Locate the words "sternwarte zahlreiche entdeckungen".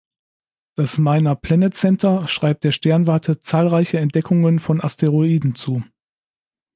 2.71-4.57